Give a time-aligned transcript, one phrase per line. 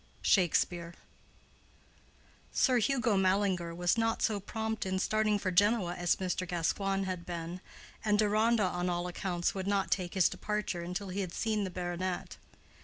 [0.23, 0.95] —SHAKESPEARE.
[2.51, 6.47] Sir Hugo Mallinger was not so prompt in starting for Genoa as Mr.
[6.47, 7.61] Gascoigne had been,
[8.03, 11.69] and Deronda on all accounts would not take his departure until he had seen the
[11.69, 12.37] baronet.